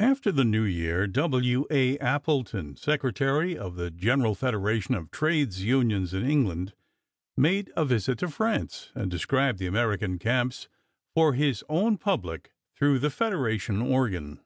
[0.00, 1.64] After the new year W.
[1.70, 1.96] A.
[1.96, 6.74] Appleton, secretary of the General Federation of Trades Unions in England,
[7.38, 10.68] made a visit to France, and described the American camps
[11.14, 14.40] for his own public through the Federation organ.